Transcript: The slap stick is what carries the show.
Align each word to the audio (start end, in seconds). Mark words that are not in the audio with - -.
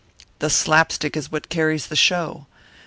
The 0.39 0.49
slap 0.49 0.91
stick 0.91 1.15
is 1.15 1.31
what 1.31 1.49
carries 1.49 1.85
the 1.85 1.95
show. 1.95 2.47